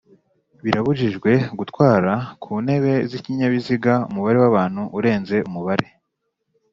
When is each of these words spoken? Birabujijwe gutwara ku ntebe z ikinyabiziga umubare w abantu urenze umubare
Birabujijwe 0.63 1.31
gutwara 1.59 2.13
ku 2.41 2.51
ntebe 2.63 2.93
z 3.09 3.11
ikinyabiziga 3.19 3.93
umubare 4.09 4.37
w 4.43 4.45
abantu 4.51 4.81
urenze 4.97 5.35
umubare 5.49 5.87